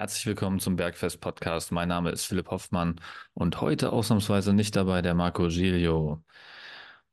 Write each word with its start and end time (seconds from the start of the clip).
Herzlich 0.00 0.24
willkommen 0.24 0.60
zum 0.60 0.76
Bergfest 0.76 1.20
Podcast. 1.20 1.72
Mein 1.72 1.88
Name 1.88 2.08
ist 2.08 2.24
Philipp 2.24 2.48
Hoffmann 2.48 2.98
und 3.34 3.60
heute 3.60 3.92
ausnahmsweise 3.92 4.54
nicht 4.54 4.74
dabei 4.74 5.02
der 5.02 5.12
Marco 5.12 5.48
Giglio. 5.48 6.24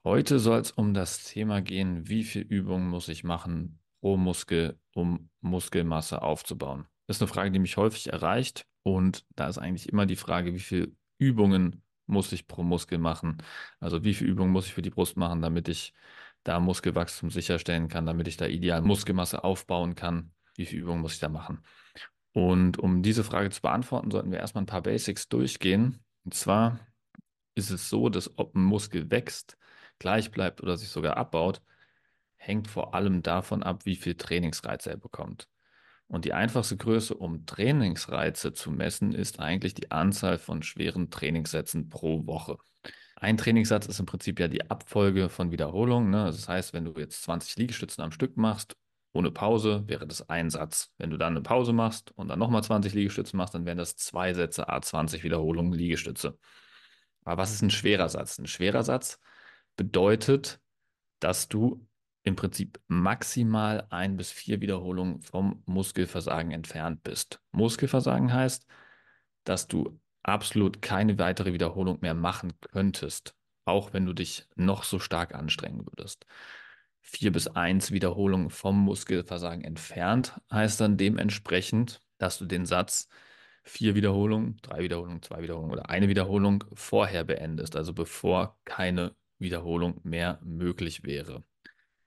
Heute 0.06 0.40
soll 0.40 0.62
es 0.62 0.72
um 0.72 0.94
das 0.94 1.26
Thema 1.26 1.62
gehen, 1.62 2.08
wie 2.08 2.24
viel 2.24 2.44
Übungen 2.44 2.88
muss 2.88 3.10
ich 3.10 3.26
machen 3.26 3.82
pro 4.00 4.16
Muskel, 4.16 4.80
um 4.96 5.30
Muskelmasse 5.42 6.22
aufzubauen. 6.22 6.88
Das 7.08 7.18
ist 7.18 7.22
eine 7.22 7.28
Frage, 7.28 7.52
die 7.52 7.60
mich 7.60 7.76
häufig 7.76 8.08
erreicht 8.08 8.66
und 8.84 9.26
da 9.36 9.50
ist 9.50 9.58
eigentlich 9.58 9.90
immer 9.90 10.06
die 10.06 10.16
Frage, 10.16 10.54
wie 10.54 10.60
viel 10.60 10.96
Übungen 11.18 11.84
muss 12.06 12.32
ich 12.32 12.48
pro 12.48 12.64
Muskel 12.64 13.00
machen? 13.00 13.44
Also 13.82 14.06
wie 14.06 14.14
viel 14.14 14.28
Übungen 14.28 14.54
muss 14.54 14.68
ich 14.68 14.74
für 14.74 14.82
die 14.82 14.92
Brust 14.92 15.18
machen, 15.18 15.42
damit 15.42 15.68
ich 15.68 15.94
da 16.44 16.62
Muskelwachstum 16.62 17.32
sicherstellen 17.32 17.90
kann, 17.90 18.06
damit 18.06 18.30
ich 18.30 18.38
da 18.38 18.46
ideal 18.46 18.82
Muskelmasse 18.82 19.44
aufbauen 19.44 19.96
kann? 19.96 20.32
Wie 20.56 20.66
viel 20.66 20.80
Übungen 20.80 21.02
muss 21.02 21.16
ich 21.16 21.20
da 21.20 21.28
machen? 21.28 21.66
Und 22.38 22.78
um 22.78 23.02
diese 23.02 23.24
Frage 23.24 23.50
zu 23.50 23.64
beantworten, 23.64 24.12
sollten 24.12 24.30
wir 24.30 24.38
erstmal 24.38 24.62
ein 24.62 24.68
paar 24.68 24.84
Basics 24.84 25.28
durchgehen. 25.28 26.06
Und 26.24 26.36
zwar 26.36 26.80
ist 27.56 27.72
es 27.72 27.90
so, 27.90 28.10
dass 28.10 28.38
ob 28.38 28.54
ein 28.54 28.62
Muskel 28.62 29.10
wächst, 29.10 29.58
gleich 29.98 30.30
bleibt 30.30 30.62
oder 30.62 30.78
sich 30.78 30.90
sogar 30.90 31.18
abbaut, 31.18 31.64
hängt 32.36 32.68
vor 32.68 32.94
allem 32.94 33.24
davon 33.24 33.64
ab, 33.64 33.88
wie 33.88 33.96
viel 33.96 34.14
Trainingsreize 34.14 34.92
er 34.92 34.98
bekommt. 34.98 35.48
Und 36.06 36.26
die 36.26 36.34
einfachste 36.34 36.78
Größe, 36.78 37.16
um 37.16 37.48
Trainingsreize 37.48 38.54
zu 38.54 38.70
messen, 38.70 39.16
ist 39.16 39.40
eigentlich 39.40 39.74
die 39.74 39.90
Anzahl 39.90 40.38
von 40.38 40.62
schweren 40.62 41.10
Trainingssätzen 41.10 41.90
pro 41.90 42.28
Woche. 42.28 42.60
Ein 43.16 43.38
Trainingssatz 43.38 43.88
ist 43.88 44.00
im 44.00 44.06
Prinzip 44.06 44.40
ja 44.40 44.48
die 44.48 44.70
Abfolge 44.70 45.30
von 45.30 45.50
Wiederholungen. 45.50 46.12
Ne? 46.12 46.26
Das 46.26 46.48
heißt, 46.48 46.74
wenn 46.74 46.86
du 46.86 46.94
jetzt 47.00 47.24
20 47.24 47.58
Liegestützen 47.58 48.04
am 48.04 48.12
Stück 48.12 48.38
machst 48.38 48.78
ohne 49.14 49.32
Pause 49.32 49.84
wäre 49.88 50.08
das 50.08 50.30
ein 50.30 50.50
Satz. 50.50 50.94
Wenn 50.98 51.10
du 51.10 51.18
dann 51.18 51.34
eine 51.34 51.42
Pause 51.42 51.74
machst 51.74 52.12
und 52.12 52.28
dann 52.28 52.40
nochmal 52.40 52.64
20 52.64 52.94
Liegestütze 52.94 53.36
machst, 53.36 53.56
dann 53.56 53.66
wären 53.66 53.78
das 53.78 53.96
zwei 53.96 54.34
Sätze, 54.34 54.70
A20 54.70 55.24
Wiederholungen 55.24 55.74
Liegestütze. 55.74 56.38
Aber 57.24 57.42
was 57.42 57.52
ist 57.52 57.62
ein 57.62 57.72
schwerer 57.72 58.10
Satz? 58.10 58.38
Ein 58.38 58.48
schwerer 58.48 58.84
Satz 58.84 59.20
bedeutet, 59.76 60.60
dass 61.20 61.48
du 61.48 61.88
im 62.24 62.36
Prinzip 62.36 62.80
maximal 62.88 63.88
ein 63.90 64.18
bis 64.18 64.32
vier 64.32 64.62
Wiederholungen 64.62 65.22
vom 65.22 65.64
Muskelversagen 65.66 66.52
entfernt 66.52 67.04
bist. 67.04 67.42
Muskelversagen 67.52 68.34
heißt, 68.34 68.68
dass 69.46 69.68
du 69.68 70.00
absolut 70.24 70.82
keine 70.82 71.18
weitere 71.18 71.54
Wiederholung 71.54 72.00
mehr 72.02 72.14
machen 72.14 72.54
könntest, 72.60 73.34
auch 73.66 73.94
wenn 73.94 74.06
du 74.06 74.14
dich 74.14 74.46
noch 74.56 74.84
so 74.84 75.00
stark 75.00 75.34
anstrengen 75.34 75.86
würdest 75.86 76.26
vier 77.02 77.32
bis 77.32 77.48
eins 77.48 77.92
Wiederholungen 77.92 78.50
vom 78.50 78.80
Muskelversagen 78.80 79.64
entfernt, 79.64 80.40
heißt 80.52 80.82
dann 80.82 80.98
dementsprechend, 80.98 82.02
dass 82.18 82.38
du 82.38 82.46
den 82.46 82.66
Satz 82.66 83.08
vier 83.64 83.96
Wiederholungen, 83.96 84.58
drei 84.62 84.80
Wiederholungen, 84.80 85.22
zwei 85.22 85.42
Wiederholungen 85.42 85.74
oder 85.74 85.90
eine 85.90 86.08
Wiederholung 86.08 86.64
vorher 86.74 87.24
beendest, 87.24 87.76
also 87.76 87.94
bevor 87.94 88.58
keine 88.66 89.16
Wiederholung 89.40 90.00
mehr 90.04 90.40
möglich 90.44 91.04
wäre. 91.04 91.44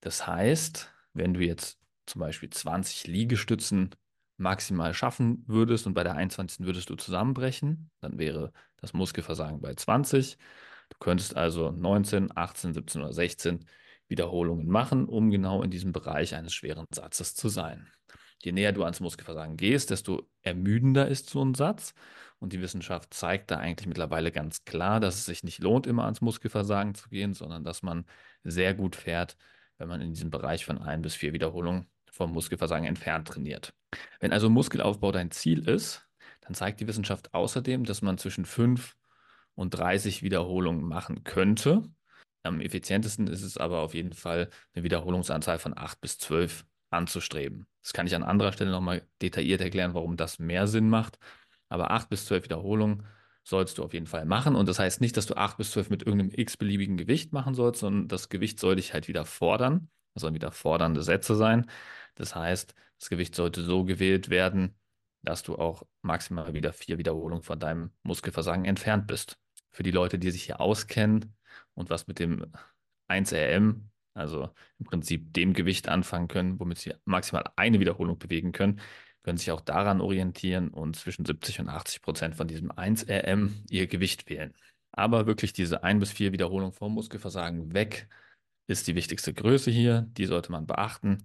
Das 0.00 0.26
heißt, 0.26 0.90
wenn 1.12 1.34
du 1.34 1.40
jetzt 1.40 1.78
zum 2.06 2.20
Beispiel 2.20 2.50
20 2.50 3.06
Liegestützen 3.06 3.90
maximal 4.36 4.94
schaffen 4.94 5.44
würdest 5.46 5.86
und 5.86 5.94
bei 5.94 6.02
der 6.02 6.14
21. 6.14 6.66
würdest 6.66 6.90
du 6.90 6.96
zusammenbrechen, 6.96 7.90
dann 8.00 8.18
wäre 8.18 8.52
das 8.78 8.94
Muskelversagen 8.94 9.60
bei 9.60 9.74
20. 9.74 10.38
Du 10.88 10.96
könntest 10.98 11.36
also 11.36 11.70
19, 11.70 12.36
18, 12.36 12.72
17 12.74 13.02
oder 13.02 13.12
16 13.12 13.66
Wiederholungen 14.10 14.68
machen, 14.68 15.06
um 15.06 15.30
genau 15.30 15.62
in 15.62 15.70
diesem 15.70 15.92
Bereich 15.92 16.34
eines 16.34 16.52
schweren 16.52 16.86
Satzes 16.92 17.34
zu 17.34 17.48
sein. 17.48 17.88
Je 18.42 18.52
näher 18.52 18.72
du 18.72 18.84
ans 18.84 19.00
Muskelversagen 19.00 19.56
gehst, 19.56 19.90
desto 19.90 20.28
ermüdender 20.42 21.08
ist 21.08 21.30
so 21.30 21.44
ein 21.44 21.54
Satz. 21.54 21.94
Und 22.38 22.54
die 22.54 22.62
Wissenschaft 22.62 23.12
zeigt 23.12 23.50
da 23.50 23.58
eigentlich 23.58 23.86
mittlerweile 23.86 24.32
ganz 24.32 24.64
klar, 24.64 24.98
dass 24.98 25.16
es 25.16 25.26
sich 25.26 25.44
nicht 25.44 25.58
lohnt, 25.58 25.86
immer 25.86 26.04
ans 26.04 26.22
Muskelversagen 26.22 26.94
zu 26.94 27.10
gehen, 27.10 27.34
sondern 27.34 27.64
dass 27.64 27.82
man 27.82 28.06
sehr 28.42 28.72
gut 28.72 28.96
fährt, 28.96 29.36
wenn 29.76 29.88
man 29.88 30.00
in 30.00 30.14
diesem 30.14 30.30
Bereich 30.30 30.64
von 30.64 30.78
ein 30.78 31.02
bis 31.02 31.14
vier 31.14 31.34
Wiederholungen 31.34 31.86
vom 32.10 32.32
Muskelversagen 32.32 32.86
entfernt 32.86 33.28
trainiert. 33.28 33.74
Wenn 34.20 34.32
also 34.32 34.48
Muskelaufbau 34.48 35.12
dein 35.12 35.30
Ziel 35.30 35.68
ist, 35.68 36.06
dann 36.40 36.54
zeigt 36.54 36.80
die 36.80 36.86
Wissenschaft 36.88 37.34
außerdem, 37.34 37.84
dass 37.84 38.00
man 38.00 38.16
zwischen 38.16 38.46
fünf 38.46 38.96
und 39.54 39.70
30 39.70 40.22
Wiederholungen 40.22 40.82
machen 40.82 41.24
könnte. 41.24 41.82
Am 42.42 42.60
effizientesten 42.60 43.26
ist 43.26 43.42
es 43.42 43.56
aber 43.56 43.80
auf 43.80 43.94
jeden 43.94 44.12
Fall, 44.12 44.48
eine 44.74 44.84
Wiederholungsanzahl 44.84 45.58
von 45.58 45.76
8 45.76 46.00
bis 46.00 46.18
12 46.18 46.64
anzustreben. 46.90 47.66
Das 47.82 47.92
kann 47.92 48.06
ich 48.06 48.14
an 48.14 48.22
anderer 48.22 48.52
Stelle 48.52 48.70
nochmal 48.70 49.02
detailliert 49.22 49.60
erklären, 49.60 49.94
warum 49.94 50.16
das 50.16 50.38
mehr 50.38 50.66
Sinn 50.66 50.88
macht. 50.88 51.18
Aber 51.68 51.90
8 51.90 52.08
bis 52.08 52.26
12 52.26 52.44
Wiederholungen 52.44 53.06
sollst 53.44 53.78
du 53.78 53.84
auf 53.84 53.92
jeden 53.92 54.06
Fall 54.06 54.24
machen. 54.24 54.56
Und 54.56 54.68
das 54.68 54.78
heißt 54.78 55.00
nicht, 55.00 55.16
dass 55.16 55.26
du 55.26 55.36
8 55.36 55.56
bis 55.56 55.70
12 55.72 55.90
mit 55.90 56.02
irgendeinem 56.02 56.32
x-beliebigen 56.34 56.96
Gewicht 56.96 57.32
machen 57.32 57.54
sollst, 57.54 57.80
sondern 57.80 58.08
das 58.08 58.28
Gewicht 58.28 58.58
soll 58.60 58.76
dich 58.76 58.92
halt 58.92 59.08
wieder 59.08 59.24
fordern. 59.24 59.88
Das 60.14 60.22
sollen 60.22 60.34
wieder 60.34 60.52
fordernde 60.52 61.02
Sätze 61.02 61.36
sein. 61.36 61.66
Das 62.14 62.34
heißt, 62.34 62.74
das 62.98 63.08
Gewicht 63.08 63.34
sollte 63.34 63.62
so 63.62 63.84
gewählt 63.84 64.28
werden, 64.30 64.74
dass 65.22 65.42
du 65.42 65.56
auch 65.56 65.84
maximal 66.02 66.52
wieder 66.54 66.72
vier 66.72 66.98
Wiederholungen 66.98 67.42
von 67.42 67.58
deinem 67.58 67.92
Muskelversagen 68.02 68.64
entfernt 68.64 69.06
bist. 69.06 69.38
Für 69.70 69.82
die 69.82 69.90
Leute, 69.90 70.18
die 70.18 70.30
sich 70.30 70.44
hier 70.44 70.60
auskennen, 70.60 71.34
und 71.74 71.90
was 71.90 72.06
mit 72.06 72.18
dem 72.18 72.46
1RM, 73.08 73.82
also 74.14 74.50
im 74.78 74.86
Prinzip 74.86 75.32
dem 75.34 75.52
Gewicht 75.52 75.88
anfangen 75.88 76.28
können, 76.28 76.60
womit 76.60 76.78
sie 76.78 76.94
maximal 77.04 77.44
eine 77.56 77.80
Wiederholung 77.80 78.18
bewegen 78.18 78.52
können, 78.52 78.80
können 79.22 79.38
sich 79.38 79.50
auch 79.50 79.60
daran 79.60 80.00
orientieren 80.00 80.68
und 80.68 80.96
zwischen 80.96 81.24
70 81.24 81.60
und 81.60 81.68
80 81.68 82.02
Prozent 82.02 82.36
von 82.36 82.48
diesem 82.48 82.70
1RM 82.72 83.50
ihr 83.68 83.86
Gewicht 83.86 84.28
wählen. 84.30 84.54
Aber 84.92 85.26
wirklich 85.26 85.52
diese 85.52 85.84
ein 85.84 86.00
bis 86.00 86.10
vier 86.12 86.32
Wiederholungen 86.32 86.72
vom 86.72 86.94
Muskelversagen 86.94 87.74
weg 87.74 88.08
ist 88.66 88.86
die 88.86 88.94
wichtigste 88.94 89.32
Größe 89.34 89.70
hier. 89.70 90.06
Die 90.12 90.26
sollte 90.26 90.52
man 90.52 90.66
beachten. 90.66 91.24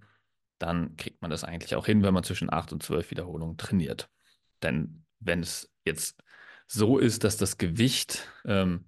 Dann 0.58 0.96
kriegt 0.96 1.22
man 1.22 1.30
das 1.30 1.44
eigentlich 1.44 1.74
auch 1.74 1.86
hin, 1.86 2.02
wenn 2.02 2.14
man 2.14 2.24
zwischen 2.24 2.52
8 2.52 2.72
und 2.72 2.82
12 2.82 3.10
Wiederholungen 3.10 3.56
trainiert. 3.56 4.08
Denn 4.62 5.04
wenn 5.20 5.40
es 5.40 5.72
jetzt 5.84 6.22
so 6.66 6.98
ist, 6.98 7.24
dass 7.24 7.36
das 7.36 7.58
Gewicht 7.58 8.28
ähm, 8.44 8.86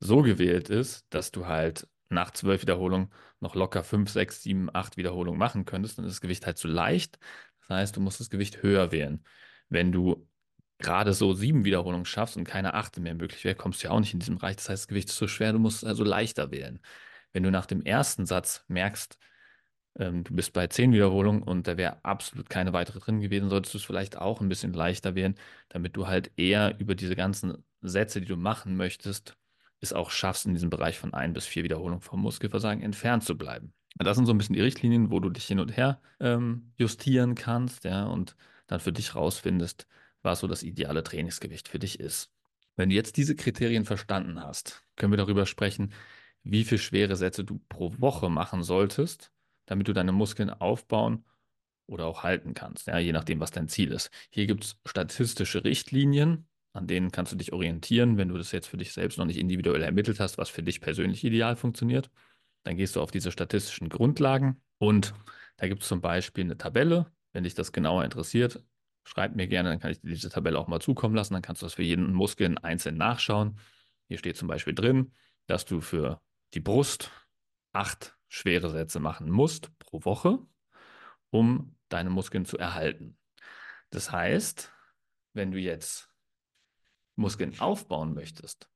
so 0.00 0.22
gewählt 0.22 0.70
ist, 0.70 1.06
dass 1.10 1.30
du 1.30 1.46
halt 1.46 1.88
nach 2.08 2.32
zwölf 2.32 2.62
Wiederholungen 2.62 3.12
noch 3.40 3.54
locker 3.54 3.84
fünf, 3.84 4.10
sechs, 4.10 4.42
sieben, 4.42 4.68
acht 4.74 4.96
Wiederholungen 4.96 5.38
machen 5.38 5.64
könntest, 5.64 5.98
dann 5.98 6.04
ist 6.04 6.14
das 6.14 6.20
Gewicht 6.20 6.46
halt 6.46 6.58
zu 6.58 6.68
leicht. 6.68 7.18
Das 7.60 7.76
heißt, 7.76 7.96
du 7.96 8.00
musst 8.00 8.20
das 8.20 8.30
Gewicht 8.30 8.62
höher 8.62 8.92
wählen. 8.92 9.24
Wenn 9.68 9.92
du 9.92 10.28
gerade 10.78 11.12
so 11.12 11.32
sieben 11.34 11.64
Wiederholungen 11.64 12.06
schaffst 12.06 12.36
und 12.36 12.44
keine 12.44 12.74
achte 12.74 13.00
mehr 13.00 13.14
möglich 13.14 13.44
wäre, 13.44 13.54
kommst 13.54 13.82
du 13.82 13.88
ja 13.88 13.92
auch 13.92 14.00
nicht 14.00 14.14
in 14.14 14.20
diesem 14.20 14.38
Bereich. 14.38 14.56
Das 14.56 14.68
heißt, 14.68 14.82
das 14.84 14.88
Gewicht 14.88 15.10
ist 15.10 15.16
zu 15.16 15.28
schwer, 15.28 15.52
du 15.52 15.58
musst 15.58 15.84
also 15.84 16.04
leichter 16.04 16.50
wählen. 16.50 16.80
Wenn 17.32 17.42
du 17.42 17.50
nach 17.50 17.66
dem 17.66 17.82
ersten 17.82 18.26
Satz 18.26 18.64
merkst, 18.68 19.18
ähm, 19.98 20.24
du 20.24 20.34
bist 20.34 20.52
bei 20.52 20.66
zehn 20.68 20.92
Wiederholungen 20.92 21.42
und 21.42 21.66
da 21.66 21.76
wäre 21.76 22.04
absolut 22.04 22.48
keine 22.50 22.72
weitere 22.72 23.00
drin 23.00 23.20
gewesen, 23.20 23.50
solltest 23.50 23.74
du 23.74 23.78
es 23.78 23.84
vielleicht 23.84 24.16
auch 24.16 24.40
ein 24.40 24.48
bisschen 24.48 24.72
leichter 24.72 25.14
wählen, 25.14 25.36
damit 25.68 25.96
du 25.96 26.06
halt 26.06 26.32
eher 26.36 26.78
über 26.80 26.94
diese 26.94 27.16
ganzen 27.16 27.64
Sätze, 27.82 28.20
die 28.20 28.26
du 28.26 28.36
machen 28.36 28.76
möchtest, 28.76 29.36
es 29.80 29.92
auch 29.92 30.10
schaffst, 30.10 30.46
in 30.46 30.54
diesem 30.54 30.70
Bereich 30.70 30.98
von 30.98 31.14
ein 31.14 31.32
bis 31.32 31.46
vier 31.46 31.64
Wiederholungen 31.64 32.00
vom 32.00 32.20
Muskelversagen 32.20 32.82
entfernt 32.82 33.24
zu 33.24 33.36
bleiben. 33.36 33.72
Das 33.96 34.16
sind 34.16 34.26
so 34.26 34.32
ein 34.32 34.38
bisschen 34.38 34.54
die 34.54 34.60
Richtlinien, 34.60 35.10
wo 35.10 35.20
du 35.20 35.30
dich 35.30 35.46
hin 35.46 35.60
und 35.60 35.76
her 35.76 36.00
ähm, 36.20 36.72
justieren 36.76 37.34
kannst, 37.34 37.84
ja, 37.84 38.06
und 38.06 38.36
dann 38.66 38.80
für 38.80 38.92
dich 38.92 39.14
rausfindest, 39.14 39.86
was 40.22 40.40
so 40.40 40.46
das 40.46 40.62
ideale 40.62 41.02
Trainingsgewicht 41.02 41.68
für 41.68 41.78
dich 41.78 41.98
ist. 41.98 42.30
Wenn 42.76 42.90
du 42.90 42.94
jetzt 42.94 43.16
diese 43.16 43.36
Kriterien 43.36 43.84
verstanden 43.84 44.40
hast, 44.42 44.84
können 44.96 45.12
wir 45.12 45.16
darüber 45.16 45.44
sprechen, 45.44 45.92
wie 46.42 46.64
viele 46.64 46.78
schwere 46.78 47.16
Sätze 47.16 47.44
du 47.44 47.60
pro 47.68 47.92
Woche 47.98 48.30
machen 48.30 48.62
solltest, 48.62 49.32
damit 49.66 49.88
du 49.88 49.92
deine 49.92 50.12
Muskeln 50.12 50.50
aufbauen 50.50 51.24
oder 51.86 52.06
auch 52.06 52.22
halten 52.22 52.54
kannst, 52.54 52.86
ja, 52.86 52.98
je 52.98 53.12
nachdem, 53.12 53.40
was 53.40 53.50
dein 53.50 53.68
Ziel 53.68 53.92
ist. 53.92 54.10
Hier 54.30 54.46
gibt 54.46 54.64
es 54.64 54.80
statistische 54.86 55.64
Richtlinien, 55.64 56.46
an 56.72 56.86
denen 56.86 57.10
kannst 57.10 57.32
du 57.32 57.36
dich 57.36 57.52
orientieren, 57.52 58.16
wenn 58.16 58.28
du 58.28 58.38
das 58.38 58.52
jetzt 58.52 58.68
für 58.68 58.76
dich 58.76 58.92
selbst 58.92 59.18
noch 59.18 59.24
nicht 59.24 59.38
individuell 59.38 59.82
ermittelt 59.82 60.20
hast, 60.20 60.38
was 60.38 60.48
für 60.48 60.62
dich 60.62 60.80
persönlich 60.80 61.24
ideal 61.24 61.56
funktioniert. 61.56 62.10
Dann 62.62 62.76
gehst 62.76 62.96
du 62.96 63.00
auf 63.00 63.10
diese 63.10 63.32
statistischen 63.32 63.88
Grundlagen 63.88 64.60
und 64.78 65.14
da 65.56 65.68
gibt 65.68 65.82
es 65.82 65.88
zum 65.88 66.00
Beispiel 66.00 66.44
eine 66.44 66.56
Tabelle. 66.56 67.10
Wenn 67.32 67.44
dich 67.44 67.54
das 67.54 67.72
genauer 67.72 68.04
interessiert, 68.04 68.62
schreib 69.04 69.34
mir 69.34 69.48
gerne, 69.48 69.70
dann 69.70 69.80
kann 69.80 69.90
ich 69.90 70.00
dir 70.00 70.08
diese 70.08 70.30
Tabelle 70.30 70.58
auch 70.58 70.68
mal 70.68 70.80
zukommen 70.80 71.14
lassen. 71.14 71.34
Dann 71.34 71.42
kannst 71.42 71.62
du 71.62 71.66
das 71.66 71.74
für 71.74 71.82
jeden 71.82 72.12
Muskel 72.12 72.56
einzeln 72.62 72.96
nachschauen. 72.96 73.58
Hier 74.08 74.18
steht 74.18 74.36
zum 74.36 74.48
Beispiel 74.48 74.74
drin, 74.74 75.12
dass 75.46 75.64
du 75.64 75.80
für 75.80 76.20
die 76.54 76.60
Brust 76.60 77.10
acht 77.72 78.16
schwere 78.28 78.70
Sätze 78.70 79.00
machen 79.00 79.30
musst 79.30 79.76
pro 79.78 80.04
Woche, 80.04 80.38
um 81.30 81.76
deine 81.88 82.10
Muskeln 82.10 82.44
zu 82.44 82.58
erhalten. 82.58 83.18
Das 83.90 84.12
heißt, 84.12 84.72
wenn 85.32 85.50
du 85.50 85.58
jetzt 85.58 86.09
Muskeln 87.20 87.58
aufbauen 87.60 88.14
möchtest, 88.14 88.68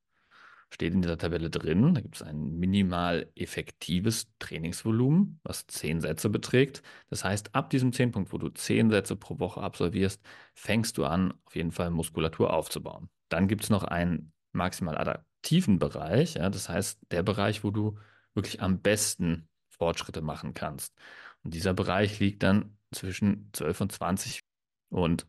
steht 0.71 0.95
in 0.95 1.03
dieser 1.03 1.19
Tabelle 1.19 1.51
drin. 1.51 1.95
Da 1.95 2.01
gibt 2.01 2.17
es 2.17 2.23
ein 2.23 2.59
minimal 2.59 3.31
effektives 3.35 4.29
Trainingsvolumen, 4.39 5.41
was 5.43 5.67
10 5.67 6.01
Sätze 6.01 6.29
beträgt. 6.31 6.83
Das 7.09 7.25
heißt, 7.25 7.55
ab 7.55 7.71
diesem 7.71 7.93
Zehnpunkt, 7.93 8.33
wo 8.33 8.39
du 8.39 8.49
10 8.49 8.91
Sätze 8.91 9.17
pro 9.17 9.39
Woche 9.39 9.61
absolvierst, 9.61 10.21
fängst 10.55 10.99
du 10.99 11.05
an, 11.05 11.35
auf 11.45 11.57
jeden 11.57 11.73
Fall 11.73 11.91
Muskulatur 11.91 12.53
aufzubauen. 12.53 13.09
Dann 13.29 13.49
gibt 13.49 13.65
es 13.65 13.71
noch 13.71 13.85
einen 13.85 14.33
maximal 14.53 14.97
adaptiven 14.97 15.79
Bereich. 15.79 16.35
Ja, 16.35 16.51
das 16.51 16.69
heißt, 16.69 17.01
der 17.11 17.23
Bereich, 17.23 17.65
wo 17.65 17.71
du 17.71 17.99
wirklich 18.35 18.61
am 18.63 18.81
besten 18.81 19.49
Fortschritte 19.71 20.23
machen 20.23 20.55
kannst. 20.55 20.95
Und 21.43 21.55
dieser 21.55 21.75
Bereich 21.75 22.21
liegt 22.21 22.43
dann 22.43 22.77
zwischen 22.93 23.51
12 23.53 23.81
und 23.81 23.93
20. 23.93 24.41
Und 24.89 25.27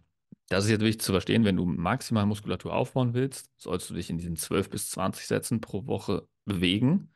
das 0.49 0.65
ist 0.65 0.71
jetzt 0.71 0.81
wichtig 0.81 1.01
zu 1.01 1.11
verstehen, 1.11 1.43
wenn 1.43 1.57
du 1.57 1.65
maximal 1.65 2.25
Muskulatur 2.25 2.73
aufbauen 2.73 3.13
willst, 3.13 3.49
sollst 3.57 3.89
du 3.89 3.95
dich 3.95 4.09
in 4.09 4.17
diesen 4.17 4.35
12 4.35 4.69
bis 4.69 4.89
20 4.91 5.25
Sätzen 5.27 5.61
pro 5.61 5.87
Woche 5.87 6.27
bewegen. 6.45 7.11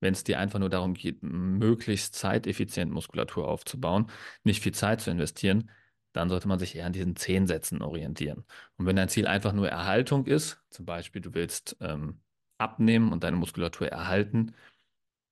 Wenn 0.00 0.12
es 0.12 0.24
dir 0.24 0.38
einfach 0.38 0.58
nur 0.58 0.68
darum 0.68 0.92
geht, 0.94 1.22
möglichst 1.22 2.14
zeiteffizient 2.14 2.92
Muskulatur 2.92 3.48
aufzubauen, 3.48 4.10
nicht 4.44 4.62
viel 4.62 4.74
Zeit 4.74 5.00
zu 5.00 5.10
investieren, 5.10 5.70
dann 6.12 6.28
sollte 6.28 6.48
man 6.48 6.58
sich 6.58 6.76
eher 6.76 6.86
an 6.86 6.92
diesen 6.92 7.16
10 7.16 7.46
Sätzen 7.46 7.82
orientieren. 7.82 8.44
Und 8.76 8.86
wenn 8.86 8.96
dein 8.96 9.08
Ziel 9.08 9.26
einfach 9.26 9.52
nur 9.52 9.68
Erhaltung 9.68 10.26
ist, 10.26 10.62
zum 10.70 10.84
Beispiel 10.86 11.22
du 11.22 11.34
willst 11.34 11.76
ähm, 11.80 12.20
abnehmen 12.58 13.12
und 13.12 13.24
deine 13.24 13.36
Muskulatur 13.36 13.88
erhalten, 13.88 14.54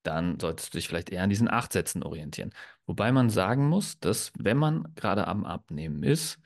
dann 0.02 0.38
solltest 0.38 0.74
du 0.74 0.78
dich 0.78 0.88
vielleicht 0.88 1.10
eher 1.10 1.22
an 1.22 1.30
diesen 1.30 1.50
8 1.50 1.72
Sätzen 1.72 2.02
orientieren. 2.02 2.52
Wobei 2.86 3.12
man 3.12 3.30
sagen 3.30 3.68
muss, 3.68 3.98
dass 3.98 4.32
wenn 4.38 4.58
man 4.58 4.92
gerade 4.94 5.26
am 5.26 5.44
Abnehmen 5.44 6.02
ist, 6.02 6.38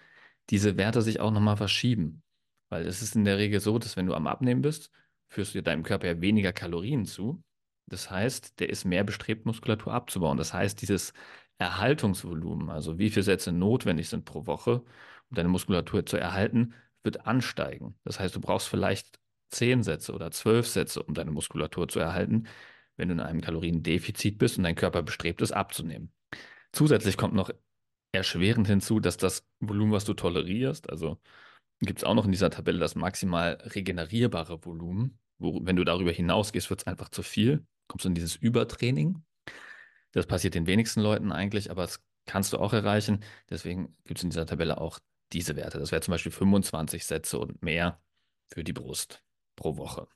diese 0.51 0.77
Werte 0.77 1.03
sich 1.03 1.21
auch 1.21 1.31
nochmal 1.31 1.57
verschieben. 1.57 2.23
Weil 2.69 2.87
es 2.87 3.03
ist 3.03 3.17
in 3.17 3.25
der 3.25 3.39
Regel 3.39 3.61
so, 3.61 3.79
dass 3.79 3.97
wenn 3.97 4.07
du 4.07 4.15
am 4.15 4.27
Abnehmen 4.27 4.63
bist, 4.63 4.91
führst 5.29 5.55
du 5.55 5.63
deinem 5.63 5.83
Körper 5.83 6.07
ja 6.07 6.21
weniger 6.21 6.53
Kalorien 6.53 7.05
zu. 7.05 7.43
Das 7.87 8.11
heißt, 8.11 8.61
der 8.61 8.69
ist 8.69 8.85
mehr 8.85 9.05
bestrebt, 9.05 9.47
Muskulatur 9.47 9.93
abzubauen. 9.93 10.37
Das 10.37 10.53
heißt, 10.53 10.81
dieses 10.83 11.13
Erhaltungsvolumen, 11.59 12.71
also 12.71 12.99
wie 12.99 13.11
viele 13.11 13.23
Sätze 13.25 13.53
notwendig 13.53 14.09
sind 14.09 14.25
pro 14.25 14.47
Woche, 14.47 14.83
um 15.31 15.35
deine 15.35 15.49
Muskulatur 15.49 16.05
zu 16.05 16.17
erhalten, 16.17 16.75
wird 17.03 17.27
ansteigen. 17.27 17.99
Das 18.05 18.21
heißt, 18.21 18.37
du 18.37 18.41
brauchst 18.41 18.69
vielleicht 18.69 19.19
zehn 19.51 19.83
Sätze 19.83 20.13
oder 20.13 20.31
zwölf 20.31 20.67
Sätze, 20.67 21.03
um 21.03 21.15
deine 21.15 21.31
Muskulatur 21.31 21.89
zu 21.89 22.01
erhalten, 22.01 22.47
wenn 22.97 23.09
du 23.09 23.15
in 23.15 23.21
einem 23.21 23.41
Kaloriendefizit 23.41 24.39
bist 24.39 24.59
und 24.59 24.65
dein 24.65 24.75
Körper 24.75 25.03
bestrebt 25.03 25.41
ist, 25.41 25.53
abzunehmen. 25.53 26.13
Zusätzlich 26.73 27.17
kommt 27.17 27.35
noch 27.35 27.51
erschwerend 28.13 28.67
hinzu, 28.67 29.01
dass 29.01 29.17
das 29.17 29.47
Volumen, 29.61 29.93
was 29.93 30.05
du 30.05 30.15
tolerierst, 30.15 30.91
also 30.91 31.19
gibt 31.81 32.01
es 32.01 32.05
auch 32.05 32.15
noch 32.15 32.25
in 32.25 32.33
dieser 32.33 32.51
Tabelle 32.51 32.79
das 32.79 32.95
maximal 32.95 33.59
regenerierbare 33.63 34.65
Volumen. 34.65 35.19
Wo, 35.39 35.61
wenn 35.65 35.77
du 35.77 35.85
darüber 35.85 36.11
hinausgehst, 36.11 36.71
wird 36.71 36.81
es 36.81 36.87
einfach 36.87 37.11
zu 37.11 37.23
viel. 37.23 37.65
Kommst 37.87 38.05
du 38.05 38.09
in 38.09 38.15
dieses 38.15 38.37
Übertraining. 38.37 39.23
Das 40.13 40.27
passiert 40.27 40.55
den 40.55 40.67
wenigsten 40.67 41.01
Leuten 41.01 41.31
eigentlich, 41.31 41.71
aber 41.71 41.83
das 41.83 42.01
kannst 42.27 42.53
du 42.53 42.59
auch 42.59 42.73
erreichen. 42.73 43.23
Deswegen 43.49 43.97
gibt 44.05 44.19
es 44.19 44.25
in 44.25 44.31
dieser 44.31 44.47
Tabelle 44.47 44.81
auch 44.81 44.99
diese 45.33 45.55
Werte. 45.57 45.79
Das 45.79 45.93
wäre 45.93 46.03
zum 46.03 46.13
Beispiel 46.13 46.33
25 46.33 47.05
Sätze 47.05 47.39
und 47.39 47.63
mehr 47.63 48.01
für 48.49 48.65
die 48.65 48.73
Brust 48.73 49.23
pro 49.55 49.77
Woche. 49.77 50.09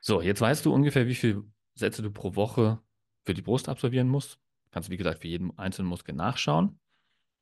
So, 0.00 0.20
jetzt 0.20 0.40
weißt 0.40 0.64
du 0.64 0.72
ungefähr, 0.72 1.06
wie 1.06 1.14
viele 1.14 1.44
Sätze 1.74 2.02
du 2.02 2.10
pro 2.10 2.34
Woche 2.36 2.80
für 3.24 3.34
die 3.34 3.42
Brust 3.42 3.68
absolvieren 3.68 4.08
musst. 4.08 4.38
Kannst 4.72 4.88
du, 4.88 4.92
wie 4.92 4.96
gesagt, 4.96 5.20
für 5.20 5.28
jeden 5.28 5.56
einzelnen 5.58 5.88
Muskel 5.88 6.14
nachschauen. 6.14 6.80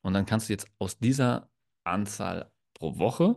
Und 0.02 0.12
dann 0.14 0.26
kannst 0.26 0.48
du 0.48 0.52
jetzt 0.52 0.66
aus 0.78 0.98
dieser 0.98 1.48
Anzahl 1.84 2.50
pro 2.74 2.98
Woche 2.98 3.36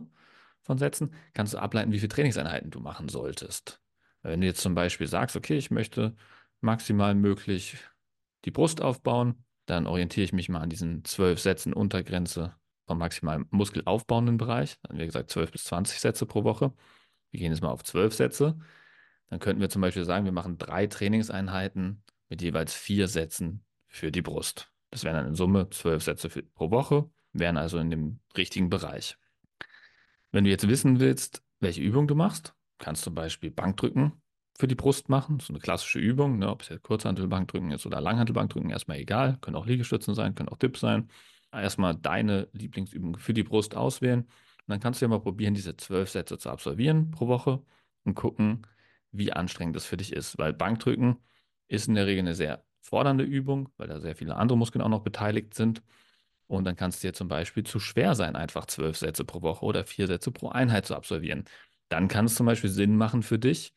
von 0.62 0.78
Sätzen, 0.78 1.14
kannst 1.32 1.54
du 1.54 1.58
ableiten, 1.58 1.92
wie 1.92 1.98
viele 1.98 2.08
Trainingseinheiten 2.08 2.70
du 2.70 2.80
machen 2.80 3.08
solltest. 3.08 3.80
Wenn 4.22 4.40
du 4.40 4.46
jetzt 4.46 4.62
zum 4.62 4.74
Beispiel 4.74 5.06
sagst, 5.06 5.36
okay, 5.36 5.56
ich 5.56 5.70
möchte 5.70 6.16
maximal 6.60 7.14
möglich 7.14 7.76
die 8.44 8.50
Brust 8.50 8.80
aufbauen, 8.80 9.44
dann 9.66 9.86
orientiere 9.86 10.24
ich 10.24 10.32
mich 10.32 10.48
mal 10.48 10.60
an 10.60 10.70
diesen 10.70 11.04
zwölf 11.04 11.40
Sätzen 11.40 11.72
Untergrenze 11.72 12.54
vom 12.86 12.98
maximal 12.98 13.44
muskelaufbauenden 13.50 14.38
Bereich. 14.38 14.76
Dann, 14.82 14.98
wie 14.98 15.06
gesagt, 15.06 15.30
12 15.30 15.52
bis 15.52 15.64
20 15.64 16.00
Sätze 16.00 16.26
pro 16.26 16.44
Woche. 16.44 16.72
Wir 17.30 17.40
gehen 17.40 17.52
jetzt 17.52 17.62
mal 17.62 17.70
auf 17.70 17.84
zwölf 17.84 18.14
Sätze. 18.14 18.58
Dann 19.28 19.40
könnten 19.40 19.60
wir 19.60 19.70
zum 19.70 19.82
Beispiel 19.82 20.04
sagen, 20.04 20.24
wir 20.24 20.32
machen 20.32 20.58
drei 20.58 20.86
Trainingseinheiten 20.86 22.02
mit 22.28 22.42
jeweils 22.42 22.74
vier 22.74 23.08
Sätzen 23.08 23.64
für 23.94 24.10
die 24.10 24.22
Brust. 24.22 24.72
Das 24.90 25.04
wären 25.04 25.14
dann 25.14 25.26
in 25.28 25.34
Summe 25.34 25.70
zwölf 25.70 26.02
Sätze 26.02 26.28
für, 26.28 26.42
pro 26.42 26.70
Woche, 26.70 27.08
wären 27.32 27.56
also 27.56 27.78
in 27.78 27.90
dem 27.90 28.18
richtigen 28.36 28.68
Bereich. 28.68 29.16
Wenn 30.32 30.44
du 30.44 30.50
jetzt 30.50 30.66
wissen 30.68 30.98
willst, 30.98 31.42
welche 31.60 31.80
Übung 31.80 32.08
du 32.08 32.16
machst, 32.16 32.54
kannst 32.78 33.02
du 33.02 33.04
zum 33.04 33.14
Beispiel 33.14 33.52
Bankdrücken 33.52 34.20
für 34.58 34.66
die 34.66 34.74
Brust 34.74 35.08
machen. 35.08 35.38
So 35.38 35.52
eine 35.52 35.60
klassische 35.60 36.00
Übung, 36.00 36.38
ne? 36.38 36.50
ob 36.50 36.62
es 36.62 36.70
jetzt 36.70 36.82
Kurzhantelbankdrücken 36.82 37.70
ist 37.70 37.86
oder 37.86 38.00
Langhantelbankdrücken, 38.00 38.70
erstmal 38.70 38.98
egal. 38.98 39.38
Können 39.40 39.56
auch 39.56 39.66
Liegestützen 39.66 40.14
sein, 40.14 40.34
können 40.34 40.48
auch 40.48 40.58
Dips 40.58 40.80
sein. 40.80 41.08
Erstmal 41.52 41.94
deine 41.94 42.48
Lieblingsübung 42.52 43.16
für 43.16 43.32
die 43.32 43.44
Brust 43.44 43.76
auswählen. 43.76 44.22
Und 44.22 44.28
dann 44.66 44.80
kannst 44.80 45.00
du 45.00 45.04
ja 45.04 45.08
mal 45.08 45.20
probieren, 45.20 45.54
diese 45.54 45.76
zwölf 45.76 46.10
Sätze 46.10 46.36
zu 46.36 46.50
absolvieren 46.50 47.12
pro 47.12 47.28
Woche 47.28 47.62
und 48.02 48.14
gucken, 48.14 48.66
wie 49.12 49.32
anstrengend 49.32 49.76
das 49.76 49.86
für 49.86 49.96
dich 49.96 50.12
ist. 50.12 50.36
Weil 50.36 50.52
Bankdrücken 50.52 51.18
ist 51.68 51.86
in 51.86 51.94
der 51.94 52.06
Regel 52.06 52.20
eine 52.22 52.34
sehr 52.34 52.64
fordernde 52.84 53.24
Übung, 53.24 53.70
weil 53.78 53.88
da 53.88 54.00
sehr 54.00 54.16
viele 54.16 54.36
andere 54.36 54.58
Muskeln 54.58 54.82
auch 54.82 54.88
noch 54.88 55.02
beteiligt 55.02 55.54
sind. 55.54 55.82
Und 56.46 56.64
dann 56.64 56.76
kann 56.76 56.90
es 56.90 57.00
dir 57.00 57.14
zum 57.14 57.28
Beispiel 57.28 57.64
zu 57.64 57.80
schwer 57.80 58.14
sein, 58.14 58.36
einfach 58.36 58.66
zwölf 58.66 58.98
Sätze 58.98 59.24
pro 59.24 59.42
Woche 59.42 59.64
oder 59.64 59.84
vier 59.86 60.06
Sätze 60.06 60.30
pro 60.30 60.50
Einheit 60.50 60.86
zu 60.86 60.94
absolvieren. 60.96 61.44
Dann 61.88 62.08
kann 62.08 62.26
es 62.26 62.34
zum 62.36 62.46
Beispiel 62.46 62.70
Sinn 62.70 62.96
machen 62.96 63.22
für 63.22 63.38
dich, 63.38 63.74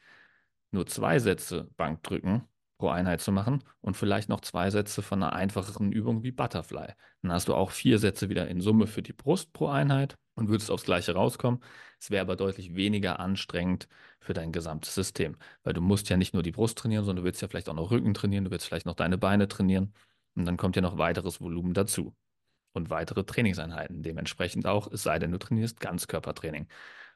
nur 0.71 0.87
zwei 0.87 1.19
Sätze 1.19 1.69
Bankdrücken 1.77 2.43
pro 2.77 2.89
Einheit 2.89 3.21
zu 3.21 3.31
machen 3.31 3.63
und 3.81 3.97
vielleicht 3.97 4.29
noch 4.29 4.41
zwei 4.41 4.69
Sätze 4.69 5.01
von 5.01 5.21
einer 5.21 5.33
einfacheren 5.33 5.91
Übung 5.91 6.23
wie 6.23 6.31
Butterfly. 6.31 6.93
Dann 7.21 7.31
hast 7.31 7.47
du 7.47 7.55
auch 7.55 7.71
vier 7.71 7.99
Sätze 7.99 8.29
wieder 8.29 8.47
in 8.47 8.61
Summe 8.61 8.87
für 8.87 9.01
die 9.01 9.13
Brust 9.13 9.53
pro 9.53 9.67
Einheit 9.67 10.15
und 10.35 10.49
würdest 10.49 10.69
aufs 10.71 10.83
Gleiche 10.83 11.13
rauskommen. 11.13 11.59
Es 11.99 12.11
wäre 12.11 12.21
aber 12.21 12.35
deutlich 12.35 12.75
weniger 12.75 13.19
anstrengend 13.19 13.87
für 14.19 14.33
dein 14.33 14.51
gesamtes 14.51 14.93
System, 14.93 15.37
weil 15.63 15.73
du 15.73 15.81
musst 15.81 16.09
ja 16.09 16.17
nicht 16.17 16.33
nur 16.33 16.43
die 16.43 16.51
Brust 16.51 16.77
trainieren, 16.77 17.05
sondern 17.05 17.23
du 17.23 17.27
willst 17.27 17.41
ja 17.41 17.47
vielleicht 17.47 17.69
auch 17.69 17.73
noch 17.73 17.91
Rücken 17.91 18.13
trainieren, 18.13 18.45
du 18.45 18.51
willst 18.51 18.67
vielleicht 18.67 18.85
noch 18.85 18.95
deine 18.95 19.17
Beine 19.17 19.47
trainieren 19.47 19.93
und 20.35 20.45
dann 20.45 20.57
kommt 20.57 20.75
ja 20.75 20.81
noch 20.81 20.97
weiteres 20.97 21.41
Volumen 21.41 21.73
dazu 21.73 22.15
und 22.73 22.89
weitere 22.89 23.23
Trainingseinheiten 23.23 24.03
dementsprechend 24.03 24.67
auch, 24.67 24.91
es 24.91 25.03
sei 25.03 25.19
denn, 25.19 25.31
du 25.31 25.39
trainierst 25.39 25.79
Ganzkörpertraining. 25.79 26.67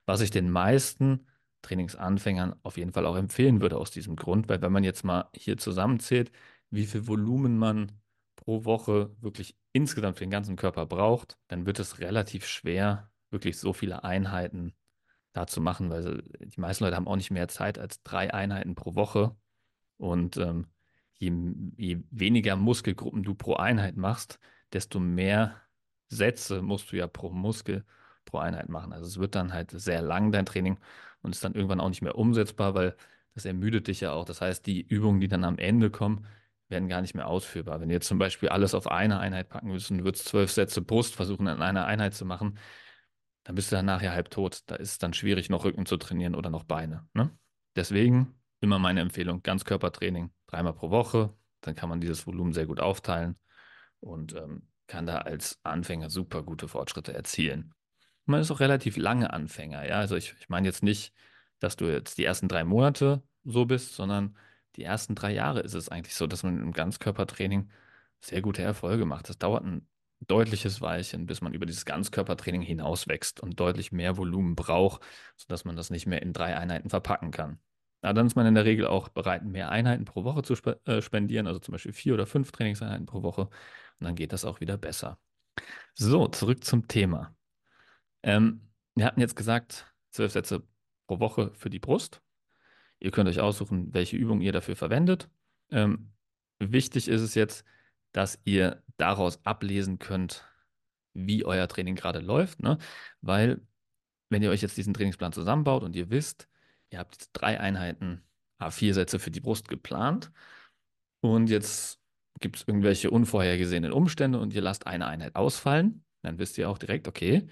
Was 0.06 0.22
ich 0.22 0.32
den 0.32 0.50
meisten 0.50 1.28
Trainingsanfängern 1.62 2.56
auf 2.64 2.78
jeden 2.78 2.94
Fall 2.94 3.06
auch 3.06 3.16
empfehlen 3.16 3.62
würde 3.62 3.78
aus 3.78 3.92
diesem 3.92 4.16
Grund, 4.16 4.50
weil 4.50 4.62
wenn 4.62 4.72
man 4.72 4.84
jetzt 4.84 5.04
mal 5.04 5.30
hier 5.34 5.58
zusammenzählt, 5.58 6.32
wie 6.70 6.86
viel 6.86 7.08
Volumen 7.08 7.58
man 7.58 7.92
pro 8.36 8.66
Woche 8.66 9.16
wirklich 9.22 9.56
insgesamt 9.74 10.18
für 10.18 10.26
den 10.26 10.32
ganzen 10.32 10.56
Körper 10.56 10.86
braucht, 10.86 11.38
dann 11.48 11.66
wird 11.66 11.80
es 11.80 12.00
relativ 12.00 12.46
schwer, 12.46 13.12
wirklich 13.30 13.58
so 13.58 13.74
viele 13.74 14.04
Einheiten 14.04 14.74
da 15.34 15.48
zu 15.48 15.62
machen, 15.62 15.90
weil 15.90 16.24
die 16.40 16.60
meisten 16.60 16.84
Leute 16.84 16.96
haben 16.96 17.08
auch 17.08 17.16
nicht 17.16 17.32
mehr 17.32 17.48
Zeit 17.48 17.80
als 17.80 18.04
drei 18.04 18.34
Einheiten 18.34 18.76
pro 18.76 18.96
Woche. 18.96 19.36
Und 19.98 20.38
ähm, 20.38 20.68
je, 21.14 21.32
je 21.78 22.04
weniger 22.10 22.56
Muskelgruppen 22.56 23.24
du 23.24 23.36
pro 23.36 23.56
Einheit 23.56 23.96
machst, 23.96 24.40
desto 24.74 25.00
mehr 25.00 25.62
Sätze 26.10 26.62
musst 26.62 26.92
du 26.92 26.98
ja 26.98 27.08
pro 27.08 27.30
Muskel 27.30 27.86
pro 28.32 28.40
Einheit 28.40 28.70
machen. 28.70 28.94
Also 28.94 29.06
es 29.06 29.20
wird 29.20 29.36
dann 29.36 29.54
halt 29.54 29.72
sehr 29.72 30.02
lang, 30.02 30.32
dein 30.32 30.46
Training, 30.46 30.80
und 31.22 31.36
ist 31.36 31.44
dann 31.44 31.54
irgendwann 31.54 31.80
auch 31.80 31.90
nicht 31.90 32.02
mehr 32.02 32.18
umsetzbar, 32.18 32.74
weil 32.74 32.96
das 33.36 33.46
ermüdet 33.46 33.88
dich 33.88 34.02
ja 34.02 34.12
auch. 34.12 34.26
Das 34.26 34.42
heißt, 34.42 34.66
die 34.66 34.82
Übungen, 34.82 35.22
die 35.22 35.28
dann 35.28 35.44
am 35.44 35.58
Ende 35.58 35.90
kommen, 35.90 36.26
werden 36.68 36.90
gar 36.90 37.02
nicht 37.02 37.16
mehr 37.16 37.28
ausführbar. 37.28 37.80
Wenn 37.80 37.90
du 37.90 37.96
jetzt 37.96 38.08
zum 38.08 38.18
Beispiel 38.18 38.50
alles 38.50 38.74
auf 38.74 38.88
eine 38.88 39.20
Einheit 39.20 39.50
packen 39.50 39.70
würdest 39.70 39.92
und 39.92 40.00
du 40.00 40.04
würdest 40.04 40.28
zwölf 40.28 40.52
Sätze 40.52 40.82
Brust 40.82 41.16
versuchen, 41.16 41.48
in 41.48 41.62
einer 41.62 41.86
Einheit 41.86 42.14
zu 42.14 42.26
machen, 42.26 42.58
dann 43.44 43.56
bist 43.56 43.72
du 43.72 43.76
dann 43.76 43.86
nachher 43.86 44.14
halb 44.14 44.30
tot. 44.30 44.64
Da 44.68 44.76
ist 44.76 44.92
es 44.92 44.98
dann 44.98 45.14
schwierig, 45.14 45.50
noch 45.50 45.66
Rücken 45.66 45.86
zu 45.86 45.98
trainieren 45.98 46.36
oder 46.36 46.50
noch 46.50 46.64
Beine. 46.64 47.08
Ne? 47.14 47.30
Deswegen 47.76 48.36
immer 48.62 48.80
meine 48.80 49.02
Empfehlung, 49.02 49.44
Ganzkörpertraining 49.44 50.32
dreimal 50.48 50.74
pro 50.74 50.90
Woche. 50.90 51.34
Dann 51.62 51.76
kann 51.76 51.90
man 51.90 52.02
dieses 52.02 52.26
Volumen 52.26 52.54
sehr 52.54 52.66
gut 52.66 52.80
aufteilen 52.80 53.38
und 54.00 54.36
ähm, 54.36 54.68
kann 54.88 55.06
da 55.06 55.20
als 55.20 55.60
Anfänger 55.64 56.10
super 56.10 56.44
gute 56.44 56.68
Fortschritte 56.68 57.14
erzielen. 57.14 57.74
Man 58.26 58.42
ist 58.42 58.52
auch 58.52 58.60
relativ 58.60 58.98
lange 58.98 59.34
Anfänger, 59.34 59.88
ja. 59.88 60.00
Also 60.00 60.16
ich, 60.16 60.36
ich 60.40 60.50
meine 60.50 60.68
jetzt 60.68 60.84
nicht, 60.84 61.14
dass 61.60 61.76
du 61.76 61.86
jetzt 61.86 62.18
die 62.18 62.26
ersten 62.26 62.48
drei 62.48 62.64
Monate 62.64 63.24
so 63.44 63.66
bist, 63.66 63.96
sondern 63.96 64.38
die 64.76 64.84
ersten 64.84 65.16
drei 65.16 65.34
Jahre 65.34 65.62
ist 65.62 65.74
es 65.74 65.90
eigentlich 65.90 66.16
so, 66.16 66.28
dass 66.28 66.44
man 66.44 66.62
im 66.62 66.72
Ganzkörpertraining 66.72 67.70
sehr 68.22 68.42
gute 68.42 68.62
Erfolge 68.62 69.06
macht. 69.06 69.30
Das 69.30 69.38
dauert 69.38 69.64
ein 69.66 69.88
deutliches 70.28 70.82
Weilchen, 70.82 71.26
bis 71.26 71.42
man 71.42 71.54
über 71.54 71.66
dieses 71.66 71.86
Ganzkörpertraining 71.86 72.62
hinauswächst 72.62 73.40
und 73.42 73.60
deutlich 73.60 73.92
mehr 73.92 74.18
Volumen 74.18 74.56
braucht, 74.56 75.02
sodass 75.36 75.66
man 75.66 75.76
das 75.76 75.90
nicht 75.90 76.06
mehr 76.06 76.22
in 76.22 76.34
drei 76.34 76.56
Einheiten 76.56 76.90
verpacken 76.90 77.32
kann. 77.32 77.60
Na, 78.04 78.14
dann 78.14 78.28
ist 78.28 78.36
man 78.36 78.46
in 78.46 78.56
der 78.56 78.66
Regel 78.66 78.88
auch 78.88 79.10
bereit, 79.10 79.44
mehr 79.44 79.70
Einheiten 79.70 80.06
pro 80.06 80.24
Woche 80.24 80.42
zu 80.44 80.56
spe 80.56 80.80
äh, 80.86 81.02
spendieren, 81.02 81.48
also 81.48 81.60
zum 81.60 81.74
Beispiel 81.74 81.94
vier 81.94 82.14
oder 82.14 82.26
fünf 82.26 82.52
Trainingseinheiten 82.52 83.06
pro 83.06 83.24
Woche. 83.24 83.42
Und 83.42 84.06
dann 84.06 84.16
geht 84.16 84.34
das 84.34 84.46
auch 84.46 84.60
wieder 84.60 84.78
besser. 84.78 85.20
So, 85.94 86.28
zurück 86.28 86.64
zum 86.64 86.88
Thema. 86.88 87.36
Ähm, 88.24 88.62
wir 88.96 89.06
hatten 89.06 89.22
jetzt 89.22 89.36
gesagt, 89.36 89.92
zwölf 90.12 90.32
Sätze 90.32 90.64
pro 91.08 91.20
Woche 91.20 91.52
für 91.54 91.70
die 91.70 91.80
Brust. 91.80 92.22
Ihr 93.00 93.12
könnt 93.12 93.30
euch 93.30 93.40
aussuchen, 93.40 93.94
welche 93.94 94.18
Übung 94.18 94.42
ihr 94.42 94.52
dafür 94.52 94.76
verwendet. 94.76 95.30
Ähm, 95.72 96.14
wichtig 96.60 97.08
ist 97.08 97.22
es 97.22 97.36
jetzt, 97.36 97.66
dass 98.12 98.40
ihr 98.44 98.84
daraus 98.98 99.44
ablesen 99.46 100.00
könnt, 100.00 100.46
wie 101.14 101.46
euer 101.46 101.68
Training 101.68 101.96
gerade 101.96 102.20
läuft, 102.20 102.62
ne? 102.62 102.78
Weil 103.22 103.62
wenn 104.30 104.44
ihr 104.44 104.50
euch 104.50 104.62
jetzt 104.62 104.78
diesen 104.78 104.94
Trainingsplan 104.94 105.34
zusammenbaut 105.34 105.84
und 105.84 105.96
ihr 105.96 106.10
wisst, 106.10 106.48
ihr 106.90 107.00
habt 107.00 107.16
jetzt 107.16 107.32
drei 107.34 107.60
Einheiten, 107.60 108.24
A4 108.60 108.94
Sätze 108.94 109.20
für 109.20 109.32
die 109.32 109.42
Brust 109.42 109.68
geplant 109.68 110.32
und 111.22 111.50
jetzt 111.50 112.00
gibt 112.40 112.58
es 112.58 112.68
irgendwelche 112.68 113.12
unvorhergesehenen 113.12 113.92
Umstände 113.92 114.40
und 114.40 114.54
ihr 114.54 114.62
lasst 114.62 114.88
eine 114.88 115.08
Einheit 115.08 115.36
ausfallen, 115.36 116.06
dann 116.22 116.40
wisst 116.40 116.58
ihr 116.58 116.70
auch 116.70 116.78
direkt, 116.78 117.08
okay, 117.08 117.48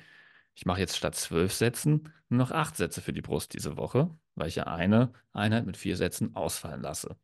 ich 0.55 0.65
mache 0.65 0.79
jetzt 0.79 0.97
statt 0.97 1.15
zwölf 1.15 1.53
Sätzen 1.53 2.11
nur 2.29 2.39
noch 2.39 2.51
acht 2.51 2.75
Sätze 2.75 3.01
für 3.01 3.13
die 3.13 3.21
Brust 3.21 3.53
diese 3.53 3.77
Woche, 3.77 4.09
weil 4.35 4.49
ich 4.49 4.55
ja 4.55 4.65
eine 4.65 5.13
Einheit 5.33 5.65
mit 5.65 5.77
vier 5.77 5.97
Sätzen 5.97 6.35
ausfallen 6.35 6.81
lasse. 6.81 7.17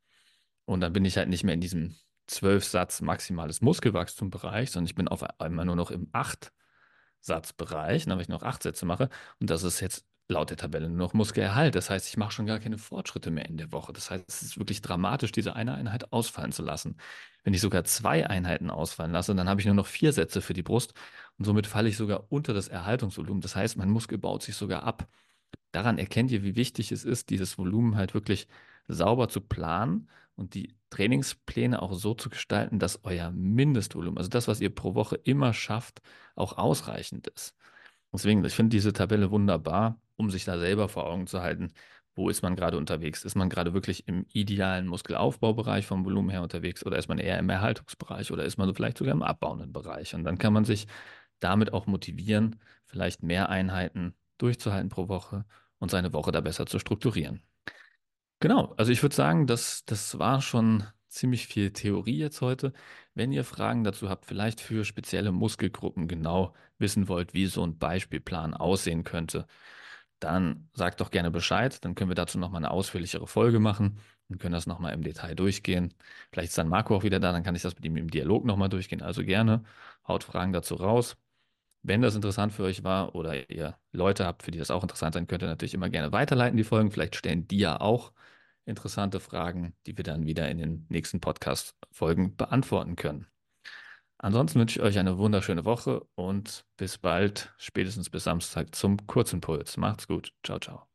Und 0.66 0.82
dann 0.82 0.94
bin 0.94 1.06
ich 1.06 1.18
halt 1.18 1.30
nicht 1.30 1.44
mehr 1.44 1.54
in 1.54 1.62
diesem 1.62 1.96
zwölf 2.28 2.66
Satz 2.66 3.02
maximales 3.02 3.62
Muskelwachstum-Bereich, 3.62 4.72
sondern 4.72 4.88
ich 4.88 4.96
bin 4.96 5.08
auf 5.08 5.24
einmal 5.40 5.66
nur 5.66 5.76
noch 5.76 5.92
im 5.92 6.10
acht 6.12 6.52
Satzbereich, 7.22 8.08
weil 8.08 8.22
ich 8.22 8.30
noch 8.30 8.44
acht 8.44 8.64
Sätze 8.64 8.86
mache. 8.86 9.10
Und 9.40 9.50
das 9.50 9.64
ist 9.64 9.80
jetzt 9.80 10.06
laut 10.28 10.50
der 10.50 10.58
Tabelle 10.58 10.90
nur 10.90 10.98
noch 10.98 11.14
Muskelerhalt. 11.14 11.76
Das 11.76 11.90
heißt, 11.90 12.08
ich 12.08 12.18
mache 12.18 12.32
schon 12.32 12.46
gar 12.46 12.60
keine 12.60 12.78
Fortschritte 12.78 13.32
mehr 13.32 13.46
in 13.46 13.58
der 13.58 13.72
Woche. 13.72 13.94
Das 13.94 14.10
heißt, 14.10 14.26
es 14.28 14.42
ist 14.42 14.58
wirklich 14.58 14.82
dramatisch, 14.82 15.32
diese 15.32 15.56
eine 15.56 15.76
Einheit 15.76 16.12
ausfallen 16.12 16.52
zu 16.52 16.64
lassen. 16.64 16.98
Wenn 17.44 17.54
ich 17.54 17.62
sogar 17.62 17.84
zwei 17.84 18.28
Einheiten 18.28 18.70
ausfallen 18.70 19.12
lasse, 19.12 19.36
dann 19.36 19.50
habe 19.50 19.62
ich 19.62 19.68
nur 19.68 19.76
noch 19.76 19.88
vier 19.88 20.14
Sätze 20.14 20.42
für 20.42 20.54
die 20.54 20.64
Brust 20.64 20.94
und 21.38 21.46
somit 21.46 21.68
falle 21.68 21.90
ich 21.90 21.98
sogar 21.98 22.26
unter 22.32 22.54
das 22.54 22.68
Erhaltungsvolumen. 22.68 23.42
Das 23.42 23.56
heißt, 23.56 23.78
mein 23.78 23.90
Muskel 23.90 24.18
baut 24.18 24.44
sich 24.44 24.56
sogar 24.56 24.84
ab. 24.84 25.08
Daran 25.72 25.98
erkennt 25.98 26.32
ihr, 26.32 26.44
wie 26.44 26.56
wichtig 26.56 26.92
es 26.92 27.04
ist, 27.04 27.30
dieses 27.30 27.58
Volumen 27.58 27.98
halt 27.98 28.14
wirklich 28.14 28.48
sauber 28.88 29.28
zu 29.28 29.42
planen 29.42 30.10
und 30.36 30.54
die 30.54 30.76
Trainingspläne 30.90 31.82
auch 31.82 31.94
so 31.94 32.14
zu 32.14 32.30
gestalten, 32.30 32.80
dass 32.80 33.04
euer 33.04 33.32
Mindestvolumen, 33.32 34.18
also 34.18 34.30
das, 34.30 34.48
was 34.48 34.62
ihr 34.62 34.74
pro 34.74 34.96
Woche 34.96 35.16
immer 35.18 35.54
schafft, 35.54 36.02
auch 36.36 36.58
ausreichend 36.58 37.28
ist. 37.28 37.56
Deswegen, 38.14 38.44
ich 38.46 38.54
finde 38.54 38.70
diese 38.70 38.94
Tabelle 38.94 39.32
wunderbar, 39.32 40.00
um 40.16 40.30
sich 40.32 40.46
da 40.46 40.58
selber 40.58 40.88
vor 40.88 41.06
Augen 41.08 41.28
zu 41.28 41.42
halten, 41.42 41.74
wo 42.16 42.30
ist 42.30 42.42
man 42.42 42.56
gerade 42.56 42.78
unterwegs? 42.78 43.26
Ist 43.26 43.36
man 43.36 43.50
gerade 43.50 43.74
wirklich 43.74 44.08
im 44.08 44.26
idealen 44.32 44.88
Muskelaufbaubereich 44.88 45.86
vom 45.86 46.06
Volumen 46.06 46.30
her 46.30 46.42
unterwegs 46.42 46.86
oder 46.86 46.98
ist 46.98 47.10
man 47.10 47.18
eher 47.18 47.38
im 47.40 47.50
Erhaltungsbereich 47.50 48.32
oder 48.32 48.46
ist 48.46 48.58
man 48.58 48.74
vielleicht 48.74 48.98
sogar 48.98 49.14
im 49.14 49.22
abbauenden 49.22 49.74
Bereich? 49.74 50.16
Und 50.16 50.24
dann 50.24 50.38
kann 50.38 50.54
man 50.54 50.64
sich 50.64 50.88
damit 51.40 51.74
auch 51.74 51.88
motivieren, 51.88 52.60
vielleicht 52.86 53.24
mehr 53.24 53.50
Einheiten 53.50 54.16
durchzuhalten 54.38 54.90
pro 54.90 55.08
Woche 55.08 55.46
und 55.80 55.92
seine 55.92 56.14
Woche 56.14 56.32
da 56.32 56.42
besser 56.42 56.66
zu 56.66 56.80
strukturieren. 56.80 57.42
Genau, 58.40 58.74
also 58.78 58.92
ich 58.92 59.02
würde 59.02 59.16
sagen, 59.16 59.48
das, 59.48 59.86
das 59.86 60.20
war 60.20 60.42
schon 60.42 60.84
ziemlich 61.08 61.48
viel 61.48 61.72
Theorie 61.72 62.18
jetzt 62.18 62.42
heute. 62.42 62.74
Wenn 63.14 63.32
ihr 63.32 63.46
Fragen 63.46 63.84
dazu 63.84 64.10
habt, 64.10 64.26
vielleicht 64.26 64.60
für 64.62 64.86
spezielle 64.86 65.32
Muskelgruppen 65.32 66.08
genau 66.08 66.54
wissen 66.78 67.08
wollt, 67.08 67.34
wie 67.34 67.48
so 67.48 67.64
ein 67.66 67.78
Beispielplan 67.78 68.54
aussehen 68.54 69.04
könnte, 69.04 69.48
dann 70.20 70.70
sagt 70.74 71.02
doch 71.02 71.12
gerne 71.12 71.32
Bescheid. 71.32 71.84
Dann 71.86 71.96
können 71.96 72.10
wir 72.10 72.16
dazu 72.16 72.38
nochmal 72.40 72.60
eine 72.60 72.72
ausführlichere 72.72 73.28
Folge 73.28 73.60
machen 73.60 74.00
und 74.30 74.40
können 74.40 74.54
das 74.54 74.68
nochmal 74.68 74.94
im 74.94 75.04
Detail 75.04 75.36
durchgehen. 75.36 75.94
Vielleicht 76.32 76.50
ist 76.50 76.58
dann 76.58 76.70
Marco 76.70 76.96
auch 76.96 77.04
wieder 77.04 77.20
da, 77.20 77.32
dann 77.32 77.44
kann 77.44 77.56
ich 77.56 77.62
das 77.62 77.76
mit 77.76 77.86
ihm 77.86 77.98
im 77.98 78.10
Dialog 78.10 78.46
nochmal 78.46 78.70
durchgehen. 78.70 79.02
Also 79.02 79.24
gerne 79.24 79.64
haut 80.08 80.24
Fragen 80.24 80.54
dazu 80.54 80.76
raus. 80.76 81.18
Wenn 81.88 82.02
das 82.02 82.16
interessant 82.16 82.52
für 82.52 82.64
euch 82.64 82.84
war 82.84 83.14
oder 83.14 83.50
ihr 83.50 83.78
Leute 83.92 84.26
habt, 84.26 84.42
für 84.44 84.52
die 84.52 84.58
das 84.58 84.72
auch 84.72 84.82
interessant 84.82 85.14
sein 85.14 85.28
könnte, 85.28 85.46
natürlich 85.46 85.76
immer 85.76 85.90
gerne 85.90 86.12
weiterleiten, 86.12 86.58
die 86.58 86.64
Folgen. 86.64 86.90
Vielleicht 86.92 87.16
stellen 87.16 87.48
die 87.48 87.60
ja 87.60 87.80
auch 87.80 88.12
interessante 88.66 89.20
Fragen, 89.20 89.76
die 89.86 89.96
wir 89.96 90.04
dann 90.04 90.26
wieder 90.26 90.50
in 90.50 90.58
den 90.58 90.86
nächsten 90.90 91.22
Podcast-Folgen 91.22 92.36
beantworten 92.36 92.96
können. 92.96 93.28
Ansonsten 94.18 94.60
wünsche 94.60 94.80
ich 94.80 94.86
euch 94.86 94.98
eine 94.98 95.20
wunderschöne 95.20 95.66
Woche 95.66 96.02
und 96.16 96.66
bis 96.78 96.98
bald, 96.98 97.54
spätestens 97.58 98.10
bis 98.10 98.24
Samstag 98.24 98.74
zum 98.74 99.06
Kurzimpuls. 99.06 99.78
Macht's 99.78 100.08
gut. 100.08 100.34
Ciao, 100.44 100.58
ciao. 100.60 100.95